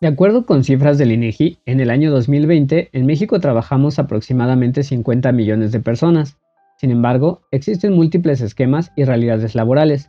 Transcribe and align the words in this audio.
De 0.00 0.08
acuerdo 0.08 0.46
con 0.46 0.64
cifras 0.64 0.96
del 0.96 1.12
INEGI, 1.12 1.58
en 1.66 1.78
el 1.78 1.90
año 1.90 2.10
2020 2.10 2.88
en 2.90 3.04
México 3.04 3.38
trabajamos 3.38 3.98
aproximadamente 3.98 4.82
50 4.82 5.30
millones 5.32 5.72
de 5.72 5.80
personas. 5.80 6.38
Sin 6.78 6.90
embargo, 6.90 7.42
existen 7.50 7.92
múltiples 7.92 8.40
esquemas 8.40 8.92
y 8.96 9.04
realidades 9.04 9.54
laborales, 9.54 10.08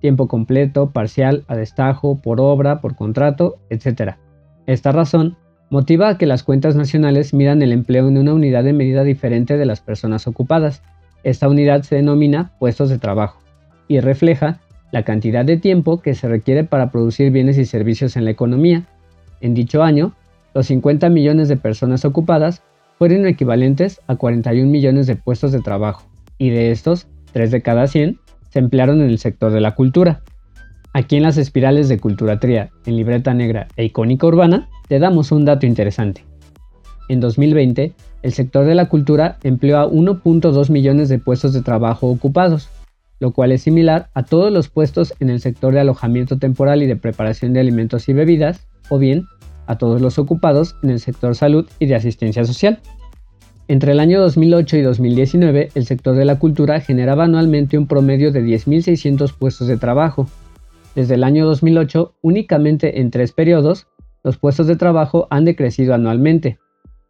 tiempo 0.00 0.28
completo, 0.28 0.92
parcial, 0.92 1.44
a 1.48 1.56
destajo, 1.56 2.22
por 2.22 2.40
obra, 2.40 2.80
por 2.80 2.94
contrato, 2.94 3.58
etc. 3.68 4.12
Esta 4.66 4.92
razón 4.92 5.36
motiva 5.70 6.08
a 6.08 6.18
que 6.18 6.26
las 6.26 6.44
cuentas 6.44 6.76
nacionales 6.76 7.34
midan 7.34 7.62
el 7.62 7.72
empleo 7.72 8.06
en 8.06 8.18
una 8.18 8.34
unidad 8.34 8.62
de 8.62 8.74
medida 8.74 9.02
diferente 9.02 9.56
de 9.56 9.66
las 9.66 9.80
personas 9.80 10.28
ocupadas. 10.28 10.84
Esta 11.24 11.48
unidad 11.48 11.82
se 11.82 11.96
denomina 11.96 12.52
puestos 12.60 12.90
de 12.90 13.00
trabajo 13.00 13.40
y 13.88 13.98
refleja 13.98 14.60
la 14.92 15.02
cantidad 15.02 15.44
de 15.44 15.56
tiempo 15.56 16.00
que 16.00 16.14
se 16.14 16.28
requiere 16.28 16.62
para 16.62 16.92
producir 16.92 17.32
bienes 17.32 17.58
y 17.58 17.64
servicios 17.64 18.16
en 18.16 18.24
la 18.24 18.30
economía, 18.30 18.86
en 19.42 19.54
dicho 19.54 19.82
año, 19.82 20.14
los 20.54 20.66
50 20.66 21.10
millones 21.10 21.48
de 21.48 21.56
personas 21.56 22.04
ocupadas 22.04 22.62
fueron 22.98 23.26
equivalentes 23.26 24.00
a 24.06 24.16
41 24.16 24.70
millones 24.70 25.06
de 25.06 25.16
puestos 25.16 25.52
de 25.52 25.60
trabajo, 25.60 26.04
y 26.38 26.50
de 26.50 26.70
estos, 26.70 27.08
3 27.32 27.50
de 27.50 27.62
cada 27.62 27.86
100 27.86 28.18
se 28.50 28.58
emplearon 28.58 29.00
en 29.00 29.10
el 29.10 29.18
sector 29.18 29.52
de 29.52 29.60
la 29.60 29.74
cultura. 29.74 30.22
Aquí 30.94 31.16
en 31.16 31.22
las 31.22 31.38
espirales 31.38 31.88
de 31.88 31.98
Cultura 31.98 32.38
Tría, 32.38 32.70
en 32.84 32.96
Libreta 32.96 33.32
Negra 33.32 33.66
e 33.76 33.84
Icónica 33.84 34.26
Urbana, 34.26 34.68
te 34.88 34.98
damos 34.98 35.32
un 35.32 35.44
dato 35.44 35.66
interesante. 35.66 36.24
En 37.08 37.20
2020, 37.20 37.94
el 38.22 38.32
sector 38.32 38.66
de 38.66 38.74
la 38.74 38.88
cultura 38.88 39.38
empleó 39.42 39.78
a 39.78 39.88
1.2 39.88 40.70
millones 40.70 41.08
de 41.08 41.18
puestos 41.18 41.52
de 41.54 41.62
trabajo 41.62 42.08
ocupados, 42.08 42.68
lo 43.20 43.32
cual 43.32 43.52
es 43.52 43.62
similar 43.62 44.10
a 44.14 44.24
todos 44.24 44.52
los 44.52 44.68
puestos 44.68 45.14
en 45.18 45.30
el 45.30 45.40
sector 45.40 45.72
de 45.72 45.80
alojamiento 45.80 46.38
temporal 46.38 46.82
y 46.82 46.86
de 46.86 46.96
preparación 46.96 47.52
de 47.52 47.60
alimentos 47.60 48.08
y 48.08 48.12
bebidas, 48.12 48.66
o 48.88 48.98
bien 48.98 49.24
a 49.66 49.78
todos 49.78 50.00
los 50.00 50.18
ocupados 50.18 50.76
en 50.82 50.90
el 50.90 51.00
sector 51.00 51.34
salud 51.34 51.68
y 51.78 51.86
de 51.86 51.94
asistencia 51.94 52.44
social. 52.44 52.80
Entre 53.68 53.92
el 53.92 54.00
año 54.00 54.20
2008 54.20 54.76
y 54.76 54.82
2019, 54.82 55.70
el 55.74 55.86
sector 55.86 56.16
de 56.16 56.24
la 56.24 56.38
cultura 56.38 56.80
generaba 56.80 57.24
anualmente 57.24 57.78
un 57.78 57.86
promedio 57.86 58.32
de 58.32 58.44
10.600 58.44 59.32
puestos 59.32 59.68
de 59.68 59.76
trabajo. 59.76 60.28
Desde 60.94 61.14
el 61.14 61.24
año 61.24 61.46
2008, 61.46 62.14
únicamente 62.22 63.00
en 63.00 63.10
tres 63.10 63.32
periodos, 63.32 63.86
los 64.24 64.36
puestos 64.36 64.66
de 64.66 64.76
trabajo 64.76 65.26
han 65.30 65.44
decrecido 65.44 65.94
anualmente. 65.94 66.58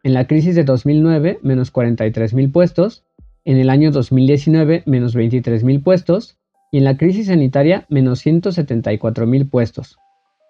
En 0.03 0.13
la 0.13 0.27
crisis 0.27 0.55
de 0.55 0.63
2009, 0.63 1.39
menos 1.41 1.73
43.000 1.73 2.51
puestos, 2.51 3.03
en 3.45 3.57
el 3.57 3.69
año 3.69 3.91
2019, 3.91 4.83
menos 4.85 5.15
23.000 5.15 5.83
puestos, 5.83 6.37
y 6.71 6.77
en 6.77 6.85
la 6.85 6.97
crisis 6.97 7.27
sanitaria, 7.27 7.85
menos 7.89 8.25
174.000 8.25 9.49
puestos. 9.49 9.97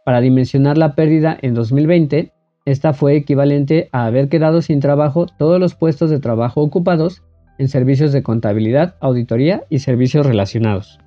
Para 0.03 0.19
dimensionar 0.19 0.77
la 0.77 0.95
pérdida 0.95 1.37
en 1.41 1.53
2020, 1.53 2.33
esta 2.65 2.93
fue 2.93 3.15
equivalente 3.15 3.87
a 3.93 4.05
haber 4.05 4.27
quedado 4.27 4.61
sin 4.61 4.81
trabajo 4.81 5.27
todos 5.37 5.59
los 5.59 5.75
puestos 5.75 6.09
de 6.09 6.19
trabajo 6.19 6.61
ocupados 6.61 7.23
en 7.57 7.69
servicios 7.69 8.11
de 8.11 8.23
contabilidad, 8.23 8.95
auditoría 8.99 9.63
y 9.69 9.79
servicios 9.79 10.25
relacionados. 10.25 10.99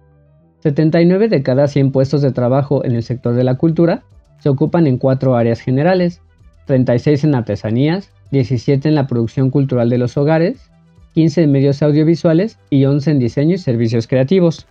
79 0.61 1.29
de 1.29 1.43
cada 1.43 1.69
100 1.69 1.93
puestos 1.93 2.23
de 2.23 2.33
trabajo 2.33 2.85
en 2.85 2.95
el 2.95 3.03
sector 3.03 3.35
de 3.35 3.45
la 3.45 3.57
cultura 3.57 4.03
se 4.39 4.49
ocupan 4.49 4.87
en 4.87 4.97
cuatro 4.97 5.37
áreas 5.37 5.61
generales, 5.61 6.23
36 6.67 7.25
en 7.25 7.35
artesanías, 7.35 8.13
17 8.31 8.89
en 8.89 8.95
la 8.95 9.07
producción 9.07 9.51
cultural 9.51 9.91
de 9.91 9.99
los 9.99 10.17
hogares, 10.17 10.71
15 11.13 11.45
en 11.45 11.53
medios 11.53 11.83
audiovisuales 11.83 12.59
y 12.71 12.85
11 12.87 13.11
en 13.13 13.19
diseño 13.19 13.55
y 13.55 13.59
servicios 13.59 14.07
creativos. 14.07 14.67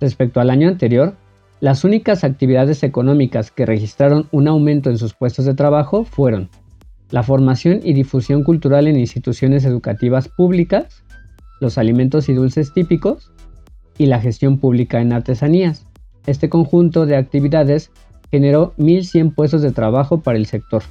Respecto 0.00 0.40
al 0.40 0.50
año 0.50 0.68
anterior, 0.68 1.14
las 1.60 1.84
únicas 1.84 2.22
actividades 2.22 2.82
económicas 2.82 3.50
que 3.50 3.64
registraron 3.64 4.28
un 4.30 4.46
aumento 4.46 4.90
en 4.90 4.98
sus 4.98 5.14
puestos 5.14 5.46
de 5.46 5.54
trabajo 5.54 6.04
fueron 6.04 6.50
la 7.10 7.22
formación 7.22 7.80
y 7.82 7.94
difusión 7.94 8.42
cultural 8.42 8.86
en 8.86 8.98
instituciones 8.98 9.64
educativas 9.64 10.28
públicas, 10.28 11.02
los 11.60 11.78
alimentos 11.78 12.28
y 12.28 12.34
dulces 12.34 12.74
típicos 12.74 13.32
y 13.96 14.06
la 14.06 14.20
gestión 14.20 14.58
pública 14.58 15.00
en 15.00 15.12
artesanías. 15.12 15.86
Este 16.26 16.48
conjunto 16.50 17.06
de 17.06 17.16
actividades 17.16 17.90
generó 18.30 18.74
1.100 18.76 19.34
puestos 19.34 19.62
de 19.62 19.70
trabajo 19.70 20.20
para 20.20 20.36
el 20.36 20.46
sector. 20.46 20.82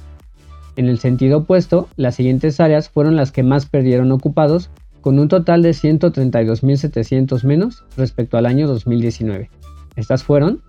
En 0.76 0.88
el 0.88 0.98
sentido 0.98 1.38
opuesto, 1.38 1.88
las 1.96 2.16
siguientes 2.16 2.58
áreas 2.58 2.88
fueron 2.88 3.14
las 3.14 3.30
que 3.30 3.42
más 3.42 3.66
perdieron 3.66 4.10
ocupados, 4.10 4.70
con 5.00 5.20
un 5.20 5.28
total 5.28 5.62
de 5.62 5.70
132.700 5.70 7.44
menos 7.44 7.84
respecto 7.96 8.36
al 8.36 8.46
año 8.46 8.66
2019. 8.66 9.50
Estas 9.96 10.22
fueron 10.22 10.62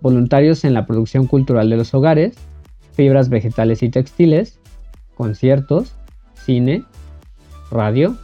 voluntarios 0.00 0.64
en 0.64 0.74
la 0.74 0.86
producción 0.86 1.26
cultural 1.26 1.68
de 1.68 1.76
los 1.76 1.92
hogares, 1.92 2.36
fibras 2.92 3.28
vegetales 3.28 3.82
y 3.82 3.90
textiles, 3.90 4.60
conciertos, 5.14 5.94
cine, 6.34 6.84
radio, 7.70 8.16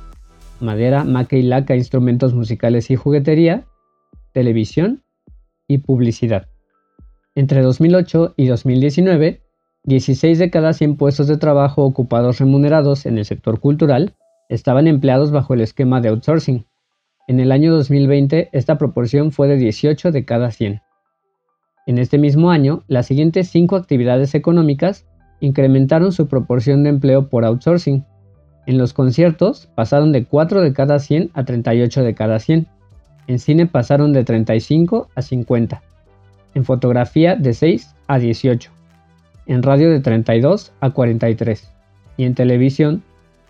madera, 0.61 1.05
maca 1.05 1.37
y 1.37 1.43
laca, 1.43 1.77
instrumentos 1.77 2.35
musicales 2.35 2.91
y 2.91 2.97
juguetería, 2.97 3.67
televisión 4.33 5.03
y 5.69 5.79
publicidad. 5.79 6.49
Entre 7.35 7.61
2008 7.61 8.35
y 8.37 8.47
2019, 8.47 9.43
16 9.85 10.39
de 10.39 10.51
cada 10.51 10.73
100 10.73 10.97
puestos 10.97 11.29
de 11.29 11.37
trabajo 11.37 11.85
ocupados 11.85 12.39
remunerados 12.39 13.07
en 13.07 13.19
el 13.19 13.25
sector 13.25 13.61
cultural 13.61 14.15
estaban 14.49 14.87
empleados 14.89 15.31
bajo 15.31 15.55
el 15.55 15.61
esquema 15.61 16.01
de 16.01 16.09
outsourcing, 16.09 16.67
en 17.27 17.41
el 17.41 17.51
año 17.51 17.75
2020 17.75 18.51
esta 18.53 18.79
proporción 18.79 19.33
fue 19.33 19.49
de 19.49 19.57
18 19.57 20.13
de 20.13 20.25
cada 20.25 20.51
100. 20.51 20.81
En 21.87 21.99
este 21.99 22.19
mismo 22.19 22.51
año, 22.51 22.85
las 22.89 23.07
siguientes 23.07 23.49
cinco 23.49 23.77
actividades 23.77 24.35
económicas 24.35 25.07
incrementaron 25.41 26.13
su 26.13 26.29
proporción 26.29 26.83
de 26.83 26.91
empleo 26.91 27.29
por 27.29 27.45
outsourcing. 27.45 28.05
En 28.67 28.79
los 28.79 28.93
conciertos 28.93 29.69
pasaron 29.75 30.13
de 30.13 30.25
4 30.25 30.61
de 30.63 30.73
cada 30.73 30.99
100 30.99 31.31
a 31.35 31.45
38 31.45 32.03
de 32.03 32.15
cada 32.15 32.39
100. 32.39 32.67
En 33.29 33.39
cine 33.39 33.67
pasaron 33.67 34.13
de 34.13 34.25
35 34.25 35.09
a 35.15 35.23
50. 35.23 35.83
En 36.55 36.65
fotografía 36.65 37.37
de 37.37 37.55
6 37.55 37.95
a 38.07 38.19
18. 38.19 38.71
En 39.47 39.63
radio 39.63 39.91
de 39.91 40.01
32 40.01 40.73
a 40.81 40.91
43. 40.91 41.73
Y 42.17 42.25
en 42.25 42.35
televisión 42.35 43.03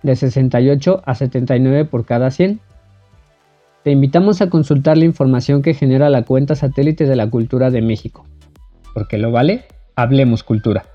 de 0.03 0.17
68 0.17 1.03
a 1.05 1.15
79 1.15 1.85
por 1.87 2.05
cada 2.05 2.31
100. 2.31 2.61
Te 3.87 3.93
invitamos 3.93 4.43
a 4.43 4.51
consultar 4.51 4.99
la 4.99 5.05
información 5.05 5.63
que 5.63 5.73
genera 5.73 6.11
la 6.11 6.25
cuenta 6.25 6.57
satélite 6.57 7.07
de 7.07 7.15
la 7.15 7.31
cultura 7.31 7.71
de 7.71 7.83
México. 7.83 8.27
Porque 8.93 9.17
lo 9.17 9.31
vale, 9.31 9.67
hablemos 9.95 10.43
cultura. 10.43 10.87